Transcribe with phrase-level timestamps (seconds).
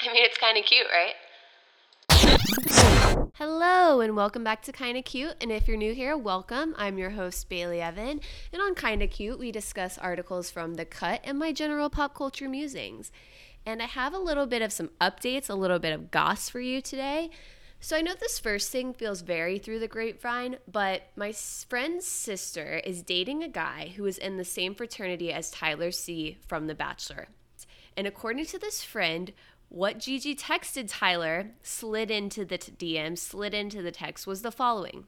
[0.08, 1.14] I mean, it's kind of cute, right?
[3.34, 5.34] Hello, and welcome back to Kinda Cute.
[5.40, 6.74] And if you're new here, welcome.
[6.78, 8.20] I'm your host, Bailey Evan.
[8.52, 12.48] And on Kinda Cute, we discuss articles from The Cut and my general pop culture
[12.48, 13.12] musings.
[13.66, 16.60] And I have a little bit of some updates, a little bit of goss for
[16.60, 17.30] you today.
[17.78, 22.80] So I know this first thing feels very through the grapevine, but my friend's sister
[22.84, 26.74] is dating a guy who is in the same fraternity as Tyler C from The
[26.74, 27.28] Bachelor.
[27.96, 29.32] And according to this friend,
[29.70, 35.04] what Gigi texted Tyler slid into the DM, slid into the text was the following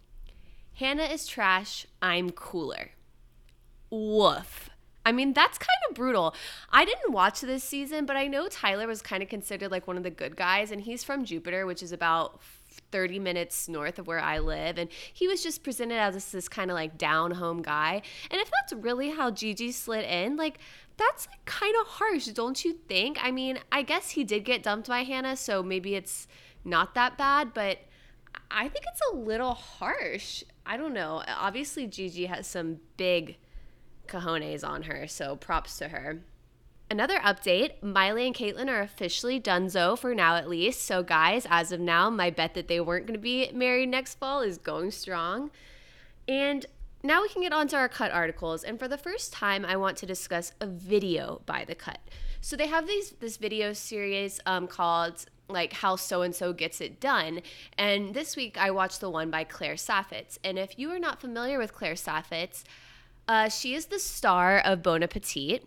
[0.75, 2.93] Hannah is trash, I'm cooler.
[3.91, 4.70] Woof.
[5.05, 6.34] I mean, that's kind of brutal.
[6.70, 9.97] I didn't watch this season, but I know Tyler was kind of considered like one
[9.97, 12.41] of the good guys, and he's from Jupiter, which is about
[12.91, 14.79] 30 minutes north of where I live.
[14.79, 18.03] And he was just presented as this, this kind of like down home guy.
[18.31, 20.59] And if that's really how Gigi slid in, like,
[20.97, 23.19] that's like kind of harsh, don't you think?
[23.23, 26.27] I mean, I guess he did get dumped by Hannah, so maybe it's
[26.65, 27.79] not that bad, but
[28.51, 30.45] I think it's a little harsh.
[30.64, 31.23] I don't know.
[31.27, 33.36] Obviously, Gigi has some big
[34.07, 36.23] cojones on her, so props to her.
[36.93, 40.83] Another update Miley and Caitlyn are officially donezo for now, at least.
[40.83, 44.17] So, guys, as of now, my bet that they weren't going to be married next
[44.17, 45.51] fall is going strong.
[46.29, 46.67] And
[47.03, 48.63] now we can get on to our cut articles.
[48.63, 51.98] And for the first time, I want to discuss a video by the cut.
[52.43, 56.83] So, they have these this video series um, called like how so and so gets
[56.83, 57.41] it done.
[57.79, 60.37] And this week I watched the one by Claire Saffitz.
[60.45, 62.65] And if you are not familiar with Claire Saffitz,
[63.27, 65.67] uh, she is the star of Bon Appetit.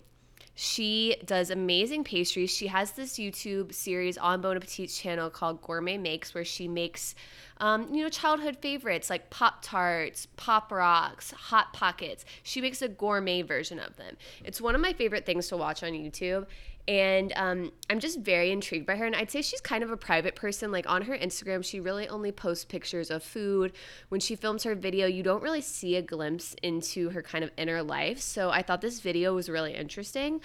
[0.58, 2.50] She does amazing pastries.
[2.50, 7.14] She has this YouTube series on Bon Appetit's channel called Gourmet Makes, where she makes,
[7.58, 12.24] um, you know, childhood favorites like Pop Tarts, Pop Rocks, Hot Pockets.
[12.42, 14.16] She makes a gourmet version of them.
[14.46, 16.46] It's one of my favorite things to watch on YouTube.
[16.88, 19.06] And um, I'm just very intrigued by her.
[19.06, 20.72] And I'd say she's kind of a private person.
[20.72, 23.74] Like on her Instagram, she really only posts pictures of food.
[24.10, 27.52] When she films her video, you don't really see a glimpse into her kind of
[27.58, 28.20] inner life.
[28.20, 30.42] So I thought this video was really interesting.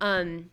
[0.00, 0.50] Um,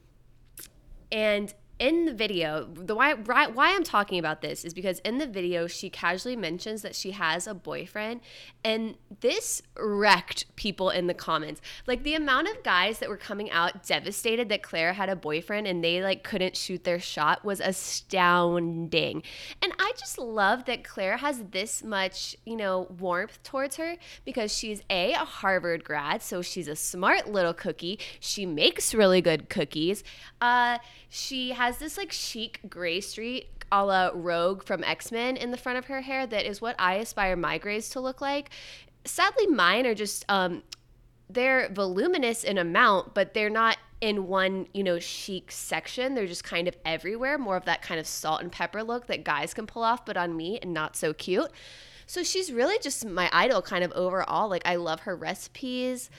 [1.11, 5.25] and in the video, the why why I'm talking about this is because in the
[5.25, 8.19] video she casually mentions that she has a boyfriend
[8.65, 11.61] and this wrecked people in the comments.
[11.87, 15.67] Like the amount of guys that were coming out devastated that Claire had a boyfriend
[15.67, 19.23] and they like couldn't shoot their shot was astounding.
[19.61, 23.95] And I just love that Claire has this much, you know, warmth towards her
[24.25, 27.99] because she's a, a Harvard grad, so she's a smart little cookie.
[28.19, 30.03] She makes really good cookies.
[30.41, 30.79] Uh
[31.09, 35.57] she has this like chic gray streak a la Rogue from X Men in the
[35.57, 38.49] front of her hair that is what I aspire my grays to look like.
[39.05, 40.63] Sadly, mine are just um,
[41.29, 46.15] they're voluminous in amount, but they're not in one, you know, chic section.
[46.15, 49.23] They're just kind of everywhere, more of that kind of salt and pepper look that
[49.23, 51.51] guys can pull off, but on me not so cute.
[52.07, 54.49] So she's really just my idol kind of overall.
[54.49, 56.09] Like I love her recipes.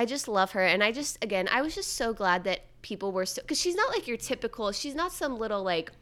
[0.00, 0.64] I just love her.
[0.64, 3.74] And I just, again, I was just so glad that people were so, because she's
[3.74, 5.92] not like your typical, she's not some little like,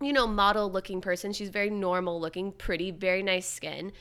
[0.00, 1.32] you know, model looking person.
[1.32, 3.92] She's very normal looking, pretty, very nice skin.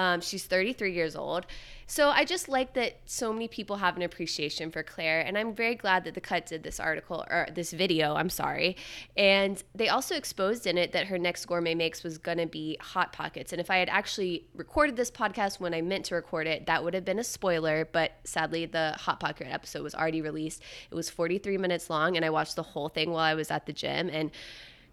[0.00, 1.44] Um, she's 33 years old.
[1.86, 5.20] So I just like that so many people have an appreciation for Claire.
[5.20, 8.78] And I'm very glad that The Cut did this article or this video, I'm sorry.
[9.14, 12.78] And they also exposed in it that her next gourmet makes was going to be
[12.80, 13.52] Hot Pockets.
[13.52, 16.82] And if I had actually recorded this podcast when I meant to record it, that
[16.82, 17.86] would have been a spoiler.
[17.92, 20.62] But sadly, the Hot Pocket episode was already released.
[20.90, 23.66] It was 43 minutes long, and I watched the whole thing while I was at
[23.66, 24.08] the gym.
[24.10, 24.30] And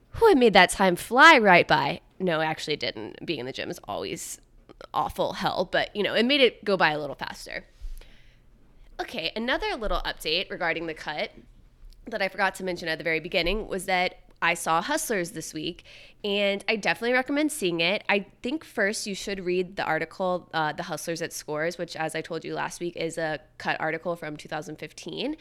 [0.09, 2.01] who it made that time fly right by.
[2.19, 3.25] No, actually, didn't.
[3.25, 4.41] Being in the gym is always
[4.93, 7.65] awful hell, but you know, it made it go by a little faster.
[8.99, 11.31] Okay, another little update regarding the cut
[12.07, 15.53] that I forgot to mention at the very beginning was that I saw Hustlers this
[15.53, 15.83] week,
[16.23, 18.03] and I definitely recommend seeing it.
[18.07, 22.15] I think first you should read the article, uh, The Hustlers at Scores, which, as
[22.15, 25.35] I told you last week, is a cut article from 2015.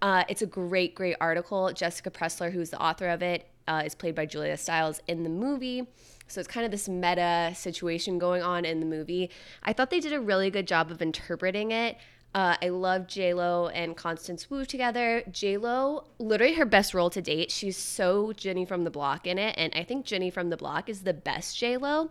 [0.00, 1.72] Uh, it's a great, great article.
[1.72, 5.30] Jessica Pressler, who's the author of it, uh, is played by Julia Stiles in the
[5.30, 5.86] movie.
[6.28, 9.30] So it's kind of this meta situation going on in the movie.
[9.62, 11.96] I thought they did a really good job of interpreting it.
[12.34, 15.22] Uh, I love J Lo and Constance Wu together.
[15.30, 17.50] J Lo, literally her best role to date.
[17.50, 20.88] She's so Jenny from the Block in it, and I think Jenny from the Block
[20.88, 22.10] is the best J Lo.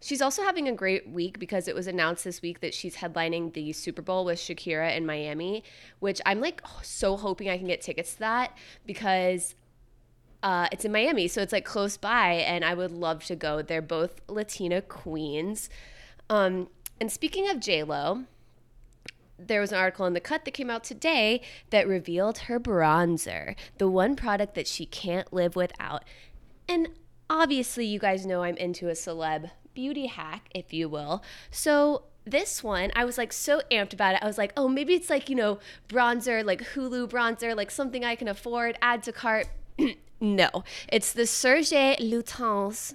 [0.00, 3.52] She's also having a great week because it was announced this week that she's headlining
[3.52, 5.64] the Super Bowl with Shakira in Miami,
[5.98, 8.56] which I'm like so hoping I can get tickets to that
[8.86, 9.56] because
[10.42, 13.62] uh, it's in Miami, so it's like close by, and I would love to go.
[13.62, 15.68] They're both Latina queens.
[16.30, 16.68] Um,
[17.00, 18.24] and speaking of J Lo,
[19.38, 21.40] there was an article in the cut that came out today
[21.70, 26.04] that revealed her bronzer, the one product that she can't live without.
[26.68, 26.88] And
[27.30, 31.22] obviously, you guys know I'm into a celeb beauty hack, if you will.
[31.50, 34.22] So, this one, I was like so amped about it.
[34.22, 38.04] I was like, oh, maybe it's like, you know, bronzer, like Hoola bronzer, like something
[38.04, 39.48] I can afford, add to cart.
[40.20, 42.94] no, it's the Serge Lutens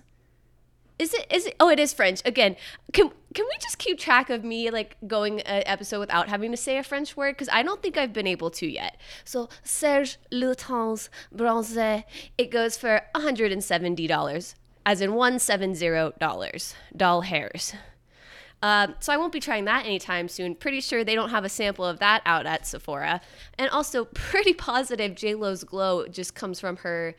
[0.99, 2.21] is it is it oh it is French.
[2.25, 2.55] Again,
[2.91, 6.57] can can we just keep track of me like going an episode without having to
[6.57, 7.33] say a French word?
[7.33, 8.99] Because I don't think I've been able to yet.
[9.25, 14.55] So Serge Lutens Bronze, it goes for $170,
[14.85, 17.73] as in $170 doll hairs.
[18.63, 20.55] Um, so I won't be trying that anytime soon.
[20.55, 23.19] Pretty sure they don't have a sample of that out at Sephora.
[23.59, 27.13] And also pretty positive J Lo's glow just comes from her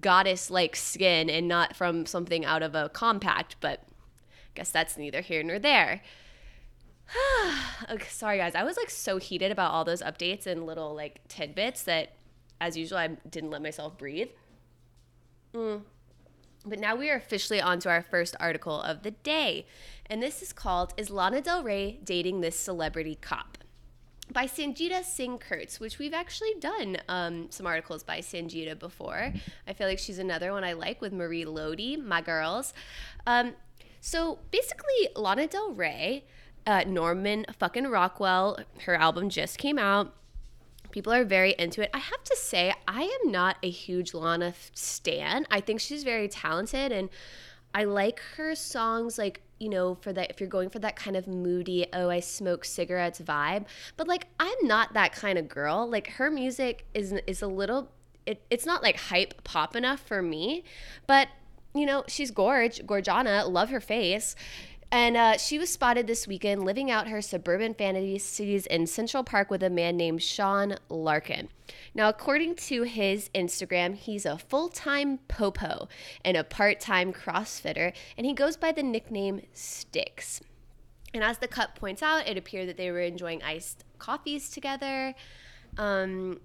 [0.00, 4.96] goddess like skin and not from something out of a compact, but I guess that's
[4.96, 6.00] neither here nor there.
[7.90, 11.26] okay, sorry guys, I was like so heated about all those updates and little like
[11.26, 12.12] tidbits that
[12.60, 14.30] as usual I didn't let myself breathe.
[15.52, 15.82] Mm.
[16.64, 19.66] But now we are officially on to our first article of the day.
[20.06, 23.58] And this is called Is Lana Del Rey Dating This Celebrity Cop?
[24.32, 29.32] by Sangeeta Singh Kurtz, which we've actually done um, some articles by Sangeeta before.
[29.66, 32.72] I feel like she's another one I like with Marie Lodi, my girls.
[33.26, 33.54] Um,
[34.00, 36.24] so basically, Lana Del Rey,
[36.66, 40.14] uh, Norman fucking Rockwell, her album just came out.
[40.94, 41.90] People are very into it.
[41.92, 45.44] I have to say, I am not a huge Lana stan.
[45.50, 47.08] I think she's very talented and
[47.74, 51.16] I like her songs like you know, for that, if you're going for that kind
[51.16, 53.64] of moody, oh, I smoke cigarettes vibe.
[53.96, 55.88] But like, I'm not that kind of girl.
[55.88, 57.90] Like, her music is is a little,
[58.24, 60.62] it, it's not like hype pop enough for me.
[61.08, 61.28] But
[61.74, 64.36] you know, she's gorge, Gorgiana, love her face.
[64.94, 69.50] And uh, she was spotted this weekend living out her suburban fantasies in Central Park
[69.50, 71.48] with a man named Sean Larkin.
[71.96, 75.88] Now, according to his Instagram, he's a full time popo
[76.24, 80.40] and a part time CrossFitter, and he goes by the nickname Sticks.
[81.12, 85.16] And as the cut points out, it appeared that they were enjoying iced coffees together.
[85.76, 86.38] Um,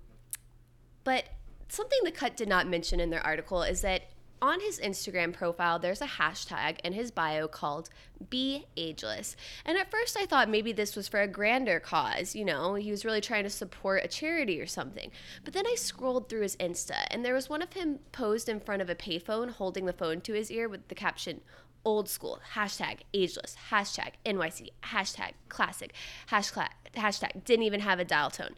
[1.04, 1.26] but
[1.68, 4.10] something the cut did not mention in their article is that
[4.42, 7.90] on his Instagram profile, there's a hashtag in his bio called
[8.30, 9.36] Be Ageless.
[9.66, 12.36] And at first, I thought maybe this was for a grander cause.
[12.36, 15.12] You know, he was really trying to support a charity or something.
[15.44, 18.60] But then I scrolled through his Insta, and there was one of him posed in
[18.60, 21.42] front of a payphone holding the phone to his ear with the caption,
[21.86, 25.94] Old school, hashtag ageless, hashtag NYC, hashtag classic,
[26.30, 28.56] hashtag, hashtag didn't even have a dial tone.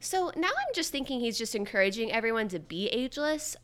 [0.00, 3.56] So now I'm just thinking he's just encouraging everyone to be ageless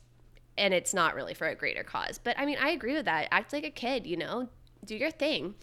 [0.56, 2.18] and it's not really for a greater cause.
[2.22, 3.28] But I mean, I agree with that.
[3.30, 4.48] Act like a kid, you know,
[4.84, 5.54] do your thing.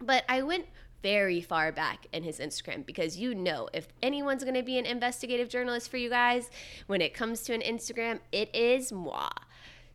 [0.00, 0.66] But I went
[1.02, 4.86] very far back in his Instagram because you know, if anyone's going to be an
[4.86, 6.50] investigative journalist for you guys,
[6.86, 9.28] when it comes to an Instagram, it is moi.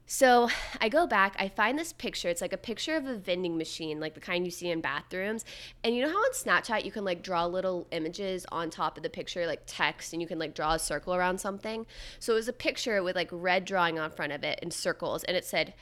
[0.06, 0.50] So
[0.82, 2.28] I go back, I find this picture.
[2.28, 5.46] It's like a picture of a vending machine, like the kind you see in bathrooms.
[5.84, 9.04] And you know how on Snapchat you can like draw little images on top of
[9.04, 11.86] the picture, like text, and you can like draw a circle around something?
[12.20, 15.24] So it was a picture with like red drawing on front of it in circles,
[15.24, 15.74] and it said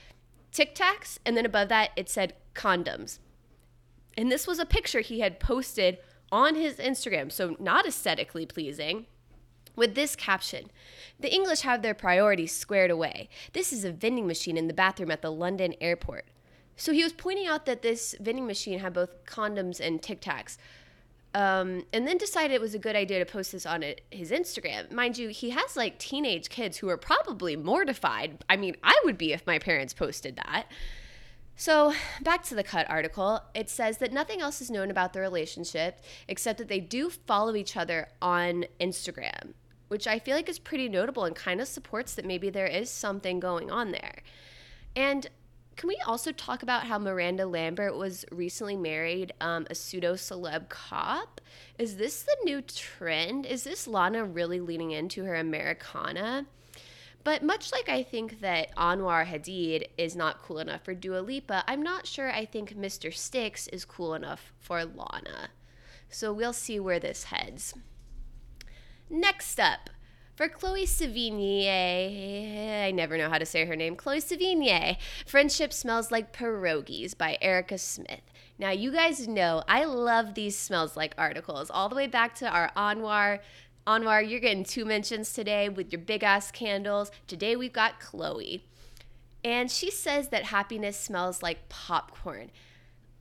[0.51, 3.19] Tic Tacs, and then above that it said condoms.
[4.17, 5.97] And this was a picture he had posted
[6.31, 9.07] on his Instagram, so not aesthetically pleasing
[9.75, 10.69] with this caption
[11.19, 13.29] The English have their priorities squared away.
[13.53, 16.25] This is a vending machine in the bathroom at the London airport.
[16.75, 20.57] So he was pointing out that this vending machine had both condoms and Tic Tacs.
[21.33, 24.91] Um, and then decided it was a good idea to post this on his Instagram.
[24.91, 28.43] Mind you, he has like teenage kids who are probably mortified.
[28.49, 30.65] I mean, I would be if my parents posted that.
[31.61, 35.19] So, back to the cut article, it says that nothing else is known about the
[35.19, 39.53] relationship except that they do follow each other on Instagram
[39.87, 42.89] which I feel like is pretty notable and kind of supports that maybe there is
[42.89, 44.23] something going on there.
[44.95, 45.27] And
[45.75, 50.69] can we also talk about how Miranda Lambert was recently married um, a pseudo celeb
[50.69, 51.41] cop?
[51.77, 53.45] Is this the new trend?
[53.45, 56.45] Is this Lana really leaning into her Americana?
[57.23, 61.63] But much like I think that Anwar Hadid is not cool enough for Dua Lipa,
[61.67, 63.13] I'm not sure I think Mr.
[63.13, 65.49] Sticks is cool enough for Lana.
[66.09, 67.75] So we'll see where this heads.
[69.09, 69.89] Next up,
[70.35, 76.11] for Chloe Sevigny, I never know how to say her name, Chloe Sevigny, Friendship Smells
[76.11, 78.21] Like Pierogies by Erica Smith.
[78.57, 82.47] Now, you guys know I love these smells like articles, all the way back to
[82.49, 83.39] our Anwar.
[83.87, 87.11] Anwar, you're getting two mentions today with your big ass candles.
[87.27, 88.65] Today we've got Chloe.
[89.43, 92.51] And she says that happiness smells like popcorn.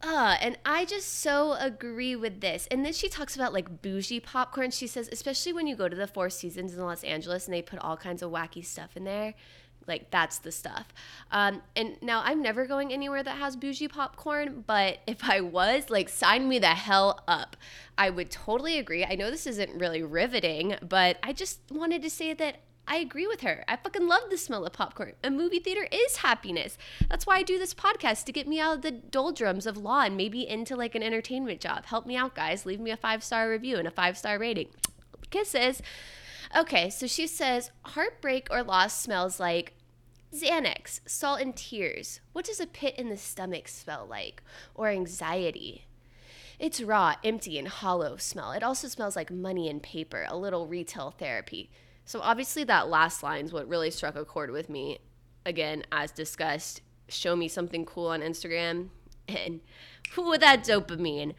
[0.02, 2.66] Uh, and I just so agree with this.
[2.70, 4.70] And then she talks about like bougie popcorn.
[4.70, 7.62] She says, especially when you go to the Four Seasons in Los Angeles and they
[7.62, 9.34] put all kinds of wacky stuff in there.
[9.86, 10.92] Like that's the stuff.
[11.30, 15.90] Um, and now I'm never going anywhere that has bougie popcorn, but if I was,
[15.90, 17.56] like, sign me the hell up.
[17.98, 19.04] I would totally agree.
[19.04, 22.60] I know this isn't really riveting, but I just wanted to say that
[22.90, 23.64] I agree with her.
[23.68, 25.12] I fucking love the smell of popcorn.
[25.22, 26.76] A movie theater is happiness.
[27.08, 30.02] That's why I do this podcast to get me out of the doldrums of law
[30.02, 31.86] and maybe into like an entertainment job.
[31.86, 32.66] Help me out, guys.
[32.66, 34.70] Leave me a five star review and a five star rating.
[35.30, 35.82] Kisses.
[36.56, 39.74] Okay, so she says heartbreak or loss smells like
[40.34, 42.20] Xanax, salt and tears.
[42.32, 44.42] What does a pit in the stomach smell like?
[44.74, 45.86] Or anxiety?
[46.58, 48.52] It's raw, empty, and hollow smell.
[48.52, 51.70] It also smells like money and paper, a little retail therapy.
[52.04, 54.98] So obviously that last line is what really struck a chord with me.
[55.46, 58.88] Again, as discussed, show me something cool on Instagram
[59.28, 59.60] and
[60.12, 61.34] who with that dopamine.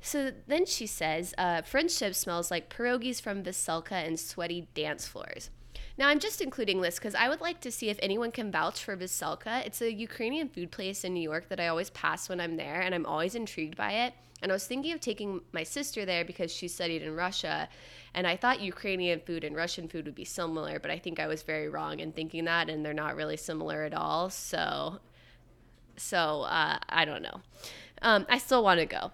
[0.00, 5.50] So then she says, uh, friendship smells like pierogies from Veselka and sweaty dance floors.
[5.98, 8.82] Now, I'm just including this because I would like to see if anyone can vouch
[8.82, 9.66] for Veselka.
[9.66, 12.80] It's a Ukrainian food place in New York that I always pass when I'm there,
[12.80, 14.14] and I'm always intrigued by it.
[14.42, 17.68] And I was thinking of taking my sister there because she studied in Russia,
[18.14, 21.26] and I thought Ukrainian food and Russian food would be similar, but I think I
[21.26, 24.30] was very wrong in thinking that, and they're not really similar at all.
[24.30, 25.00] So,
[25.98, 27.42] so uh, I don't know.
[28.00, 29.12] Um, I still want to go.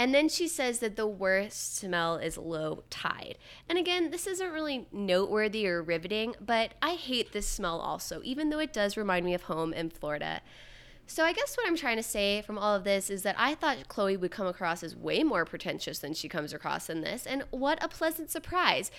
[0.00, 3.36] And then she says that the worst smell is low tide.
[3.68, 8.48] And again, this isn't really noteworthy or riveting, but I hate this smell also, even
[8.48, 10.40] though it does remind me of home in Florida.
[11.06, 13.54] So I guess what I'm trying to say from all of this is that I
[13.54, 17.26] thought Chloe would come across as way more pretentious than she comes across in this,
[17.26, 18.90] and what a pleasant surprise.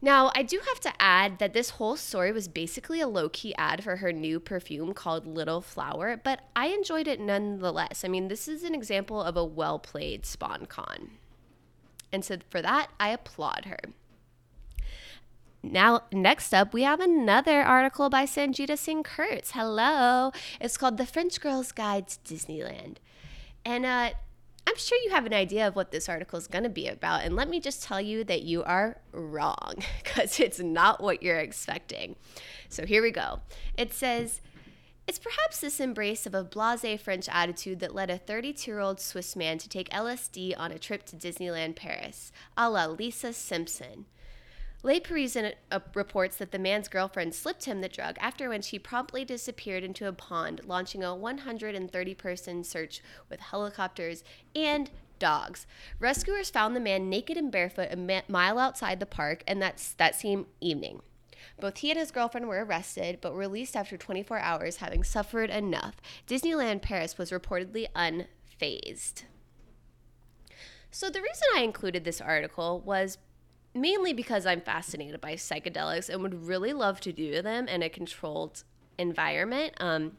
[0.00, 3.54] Now, I do have to add that this whole story was basically a low key
[3.56, 8.04] ad for her new perfume called Little Flower, but I enjoyed it nonetheless.
[8.04, 11.10] I mean, this is an example of a well played spon con.
[12.12, 13.80] And so for that, I applaud her.
[15.62, 19.50] Now, next up, we have another article by Sangeeta Singh Kurtz.
[19.50, 20.30] Hello.
[20.60, 22.96] It's called The French Girl's Guide to Disneyland.
[23.64, 24.10] And uh,
[24.68, 27.24] I'm sure you have an idea of what this article is going to be about.
[27.24, 31.38] And let me just tell you that you are wrong because it's not what you're
[31.38, 32.16] expecting.
[32.68, 33.40] So here we go.
[33.78, 34.42] It says,
[35.06, 39.00] it's perhaps this embrace of a blase French attitude that led a 32 year old
[39.00, 44.04] Swiss man to take LSD on a trip to Disneyland Paris, a la Lisa Simpson.
[44.84, 48.78] Le Parisien uh, reports that the man's girlfriend slipped him the drug after when she
[48.78, 54.22] promptly disappeared into a pond, launching a 130 person search with helicopters
[54.54, 55.66] and dogs.
[55.98, 60.14] Rescuers found the man naked and barefoot a mile outside the park, and that's that
[60.14, 61.00] same evening.
[61.60, 65.96] Both he and his girlfriend were arrested, but released after 24 hours, having suffered enough.
[66.28, 69.24] Disneyland Paris was reportedly unfazed.
[70.90, 73.18] So, the reason I included this article was
[73.80, 77.88] mainly because I'm fascinated by psychedelics and would really love to do them in a
[77.88, 78.64] controlled
[78.98, 79.74] environment.
[79.78, 80.12] Um,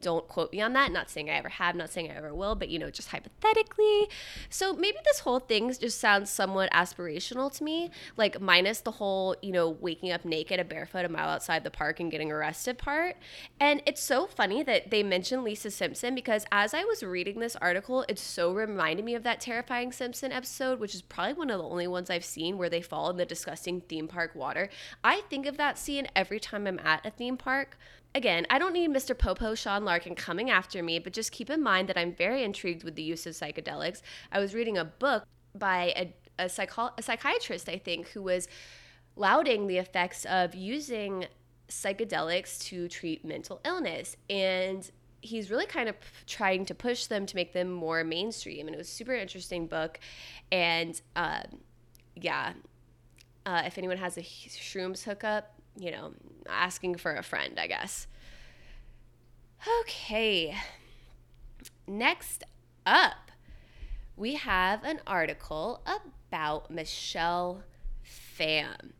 [0.00, 0.92] don't quote me on that.
[0.92, 4.08] Not saying I ever have, not saying I ever will, but you know, just hypothetically.
[4.48, 9.36] So maybe this whole thing just sounds somewhat aspirational to me, like minus the whole,
[9.42, 12.78] you know, waking up naked, a barefoot, a mile outside the park and getting arrested
[12.78, 13.16] part.
[13.58, 17.56] And it's so funny that they mentioned Lisa Simpson because as I was reading this
[17.56, 21.58] article, it so reminded me of that terrifying Simpson episode, which is probably one of
[21.58, 24.68] the only ones I've seen where they fall in the disgusting theme park water.
[25.04, 27.76] I think of that scene every time I'm at a theme park
[28.14, 29.16] again, I don't need Mr.
[29.16, 32.84] Popo Sean Larkin coming after me, but just keep in mind that I'm very intrigued
[32.84, 34.02] with the use of psychedelics.
[34.32, 35.24] I was reading a book
[35.54, 38.48] by a, a, psycho- a psychiatrist, I think, who was
[39.16, 41.26] lauding the effects of using
[41.68, 44.16] psychedelics to treat mental illness.
[44.28, 44.88] And
[45.20, 48.66] he's really kind of trying to push them to make them more mainstream.
[48.66, 50.00] And it was a super interesting book.
[50.50, 51.60] And um,
[52.16, 52.54] yeah,
[53.46, 56.12] uh, if anyone has a shrooms hookup, you know,
[56.48, 58.06] asking for a friend, I guess.
[59.80, 60.56] Okay.
[61.86, 62.44] Next
[62.86, 63.30] up,
[64.16, 67.62] we have an article about Michelle
[68.02, 68.92] Phan.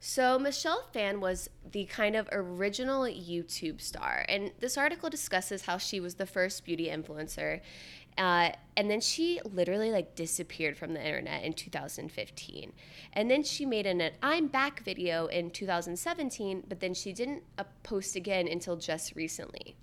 [0.00, 5.76] So, Michelle Phan was the kind of original YouTube star, and this article discusses how
[5.76, 7.60] she was the first beauty influencer
[8.18, 12.72] uh, and then she literally like disappeared from the internet in 2015.
[13.12, 17.44] And then she made an, an I'm back video in 2017, but then she didn't
[17.56, 19.76] uh, post again until just recently.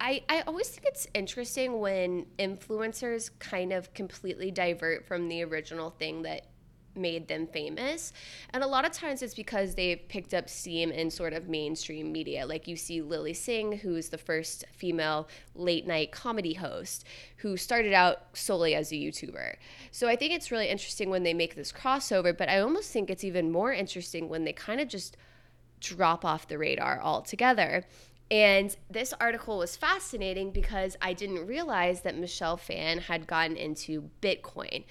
[0.00, 5.90] I, I always think it's interesting when influencers kind of completely divert from the original
[5.90, 6.46] thing that
[6.96, 8.12] made them famous.
[8.50, 12.12] And a lot of times it's because they've picked up steam in sort of mainstream
[12.12, 12.46] media.
[12.46, 17.04] Like you see Lilly Singh, who's the first female late night comedy host,
[17.38, 19.56] who started out solely as a YouTuber.
[19.90, 23.10] So I think it's really interesting when they make this crossover, but I almost think
[23.10, 25.16] it's even more interesting when they kind of just
[25.80, 27.84] drop off the radar altogether.
[28.30, 34.10] And this article was fascinating because I didn't realize that Michelle Phan had gotten into
[34.22, 34.84] Bitcoin.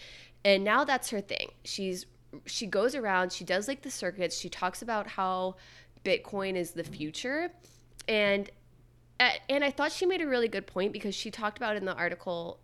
[0.45, 1.49] And now that's her thing.
[1.63, 2.05] She's
[2.45, 5.55] she goes around, she does like the circuits, she talks about how
[6.03, 7.51] Bitcoin is the future.
[8.07, 8.49] And
[9.47, 11.95] and I thought she made a really good point because she talked about in the
[11.95, 12.59] article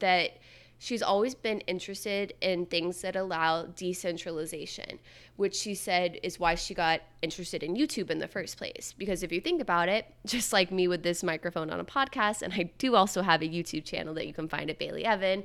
[0.00, 0.38] that
[0.78, 4.98] she's always been interested in things that allow decentralization,
[5.36, 8.94] which she said is why she got interested in YouTube in the first place.
[8.98, 12.42] Because if you think about it, just like me with this microphone on a podcast,
[12.42, 15.44] and I do also have a YouTube channel that you can find at Bailey Evan,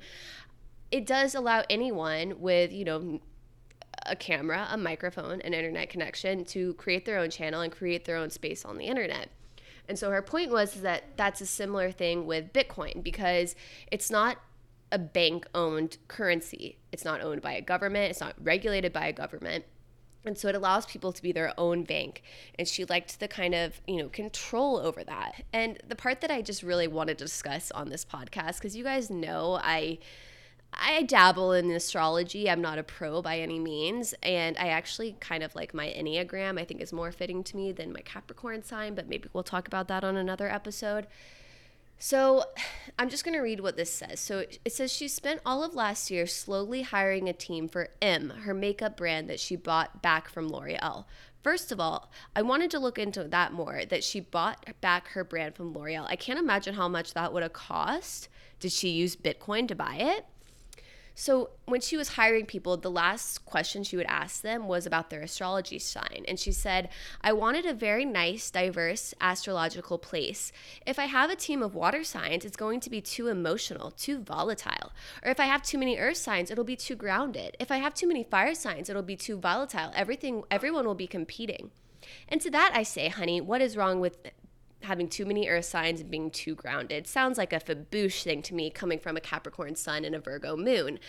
[0.92, 3.20] it does allow anyone with, you know,
[4.06, 8.16] a camera, a microphone, an internet connection to create their own channel and create their
[8.16, 9.30] own space on the internet.
[9.88, 13.56] And so her point was that that's a similar thing with Bitcoin because
[13.92, 14.38] it's not
[14.92, 16.78] a bank owned currency.
[16.92, 19.66] It's not owned by a government, it's not regulated by a government.
[20.26, 22.24] And so it allows people to be their own bank.
[22.58, 25.44] And she liked the kind of, you know, control over that.
[25.54, 28.84] And the part that I just really wanted to discuss on this podcast, because you
[28.84, 30.00] guys know I
[30.74, 32.50] I dabble in astrology.
[32.50, 34.14] I'm not a pro by any means.
[34.24, 37.72] And I actually kind of like my Enneagram, I think is more fitting to me
[37.72, 41.08] than my Capricorn sign, but maybe we'll talk about that on another episode.
[41.98, 42.46] So
[43.00, 44.20] I'm just going to read what this says.
[44.20, 48.30] So it says she spent all of last year slowly hiring a team for M,
[48.30, 51.06] her makeup brand that she bought back from L'Oreal.
[51.44, 55.24] First of all, I wanted to look into that more that she bought back her
[55.24, 56.06] brand from L'Oreal.
[56.10, 58.28] I can't imagine how much that would have cost.
[58.60, 60.26] Did she use Bitcoin to buy it?
[61.20, 65.10] So when she was hiring people, the last question she would ask them was about
[65.10, 66.24] their astrology sign.
[66.30, 66.88] And she said,
[67.20, 70.54] I wanted a very nice, diverse astrological place.
[70.88, 74.20] If I have a team of water signs, it's going to be too emotional, too
[74.20, 74.94] volatile.
[75.22, 77.58] Or if I have too many earth signs, it'll be too grounded.
[77.60, 79.92] If I have too many fire signs, it'll be too volatile.
[79.94, 81.72] Everything everyone will be competing.
[82.30, 84.20] And to that I say, honey, what is wrong with
[84.84, 87.06] having too many earth signs and being too grounded.
[87.06, 90.56] Sounds like a faboosh thing to me coming from a Capricorn sun and a Virgo
[90.56, 91.00] moon.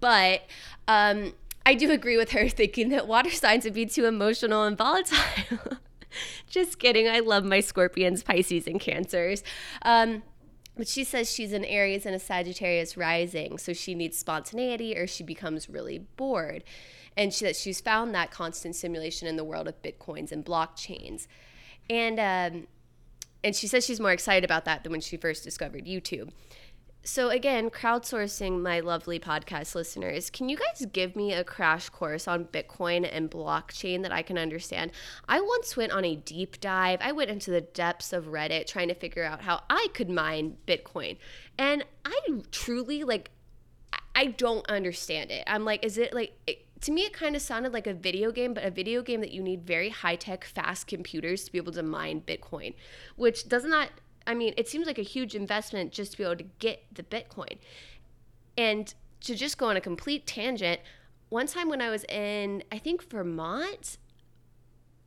[0.00, 0.42] But
[0.86, 1.34] um,
[1.64, 5.18] I do agree with her thinking that water signs would be too emotional and volatile.
[6.48, 7.08] Just kidding.
[7.08, 9.42] I love my Scorpions, Pisces, and Cancers.
[9.82, 10.22] Um,
[10.76, 15.06] but she says she's an Aries and a Sagittarius rising, so she needs spontaneity or
[15.06, 16.64] she becomes really bored.
[17.16, 21.26] And she, that she's found that constant simulation in the world of bitcoins and blockchains.
[21.88, 22.66] And um,
[23.46, 26.30] and she says she's more excited about that than when she first discovered YouTube.
[27.04, 32.26] So, again, crowdsourcing my lovely podcast listeners, can you guys give me a crash course
[32.26, 34.90] on Bitcoin and blockchain that I can understand?
[35.28, 36.98] I once went on a deep dive.
[37.00, 40.56] I went into the depths of Reddit trying to figure out how I could mine
[40.66, 41.16] Bitcoin.
[41.56, 42.18] And I
[42.50, 43.30] truly, like,
[44.16, 45.44] I don't understand it.
[45.46, 48.54] I'm like, is it like, to me, it kind of sounded like a video game,
[48.54, 51.72] but a video game that you need very high tech, fast computers to be able
[51.72, 52.74] to mine Bitcoin,
[53.16, 53.88] which does not,
[54.24, 57.02] I mean, it seems like a huge investment just to be able to get the
[57.02, 57.58] Bitcoin.
[58.56, 60.80] And to just go on a complete tangent,
[61.28, 63.98] one time when I was in, I think Vermont,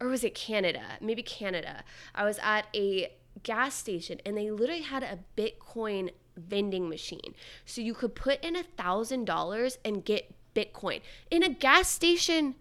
[0.01, 0.83] or was it Canada?
[0.99, 1.85] Maybe Canada.
[2.13, 3.13] I was at a
[3.43, 7.35] gas station and they literally had a Bitcoin vending machine.
[7.63, 12.55] So you could put in a thousand dollars and get Bitcoin in a gas station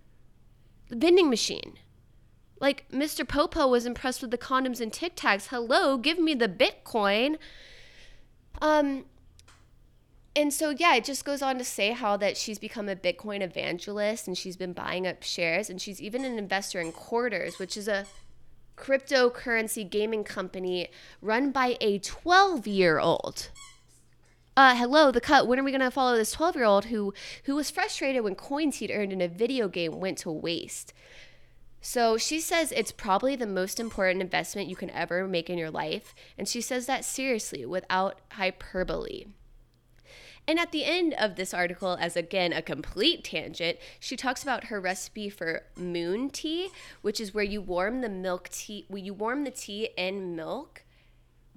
[0.90, 1.74] vending machine.
[2.60, 3.26] Like Mr.
[3.26, 5.48] Popo was impressed with the condoms and Tic Tacs.
[5.48, 7.36] Hello, give me the Bitcoin.
[8.60, 9.04] Um,
[10.34, 13.42] and so yeah, it just goes on to say how that she's become a Bitcoin
[13.42, 17.76] evangelist and she's been buying up shares and she's even an investor in Quarters, which
[17.76, 18.06] is a
[18.76, 20.88] cryptocurrency gaming company
[21.20, 23.50] run by a 12 year old
[24.58, 25.46] uh, hello, the cut.
[25.46, 28.78] When are we gonna follow this 12 year old who who was frustrated when coins
[28.78, 30.92] he'd earned in a video game went to waste?
[31.80, 35.70] So she says it's probably the most important investment you can ever make in your
[35.70, 39.26] life, and she says that seriously, without hyperbole.
[40.48, 44.64] And at the end of this article, as again a complete tangent, she talks about
[44.64, 49.14] her recipe for moon tea, which is where you warm the milk tea, where you
[49.14, 50.82] warm the tea in milk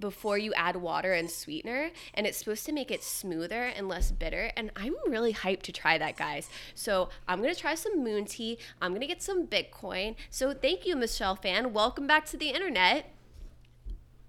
[0.02, 4.10] before you add water and sweetener and it's supposed to make it smoother and less
[4.10, 6.50] bitter and i'm really hyped to try that guys.
[6.74, 8.58] So i'm gonna try some moon tea.
[8.82, 10.16] I'm gonna get some bitcoin.
[10.28, 11.72] So thank you michelle Phan.
[11.72, 13.14] welcome back to the internet.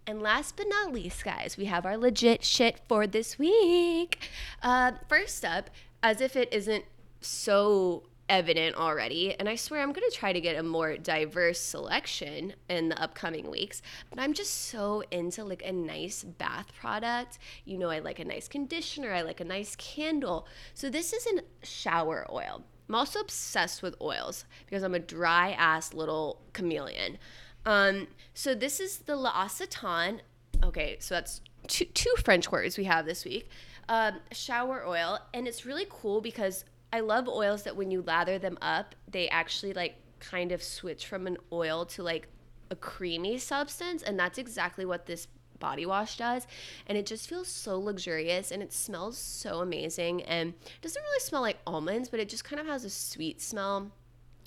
[0.05, 4.19] And last but not least guys we have our legit shit for this week.
[4.61, 5.71] Uh, first up
[6.03, 6.85] as if it isn't
[7.19, 9.37] so evident already.
[9.39, 13.01] And I swear I'm going to try to get a more diverse selection in the
[13.01, 13.81] upcoming weeks.
[14.09, 17.39] But I'm just so into like a nice bath product.
[17.65, 20.47] You know, I like a nice conditioner, I like a nice candle.
[20.73, 22.63] So this is a shower oil.
[22.89, 27.17] I'm also obsessed with oils because I'm a dry ass little chameleon.
[27.65, 30.19] Um, so this is the La L'Occitane.
[30.63, 33.49] Okay, so that's two, two French words we have this week.
[33.89, 38.37] Um, shower oil, and it's really cool because I love oils that when you lather
[38.37, 42.27] them up, they actually like kind of switch from an oil to like
[42.69, 45.27] a creamy substance, and that's exactly what this
[45.59, 46.45] body wash does
[46.87, 51.19] and it just feels so luxurious and it smells so amazing and it doesn't really
[51.21, 53.89] smell like almonds but it just kind of has a sweet smell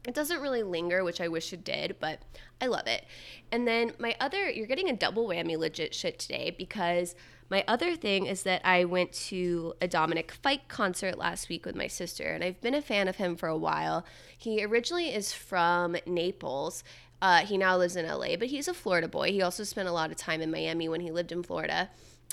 [0.06, 2.20] it doesn't really linger, which I wish it did, but
[2.60, 3.04] I love it.
[3.50, 7.14] And then my other, you're getting a double whammy legit shit today because
[7.48, 11.76] my other thing is that I went to a Dominic Fike concert last week with
[11.76, 14.04] my sister, and I've been a fan of him for a while.
[14.36, 16.82] He originally is from Naples.
[17.22, 19.30] Uh, he now lives in LA, but he's a Florida boy.
[19.30, 21.88] He also spent a lot of time in Miami when he lived in Florida.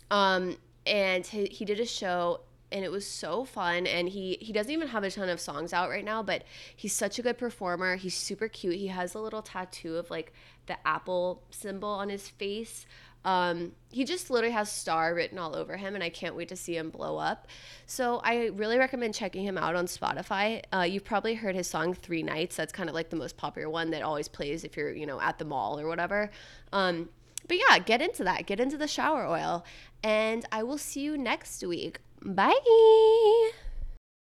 [0.10, 2.42] Um, and he, he did a show
[2.74, 5.72] and it was so fun and he he doesn't even have a ton of songs
[5.72, 6.44] out right now but
[6.76, 7.96] he's such a good performer.
[7.96, 8.76] He's super cute.
[8.76, 10.34] He has a little tattoo of like
[10.66, 12.86] the apple symbol on his face.
[13.26, 16.58] Um, he just literally has star written all over him and i can't wait to
[16.58, 17.48] see him blow up.
[17.86, 20.62] So i really recommend checking him out on spotify.
[20.74, 22.56] Uh, you've probably heard his song three nights.
[22.56, 25.22] That's kind of like the most popular one that always plays if you're you know
[25.22, 26.32] at the mall or whatever.
[26.74, 27.10] Um,
[27.48, 28.48] but yeah get into that.
[28.48, 29.64] Get into the shower oil.
[30.04, 33.52] And i will see you next week Bye.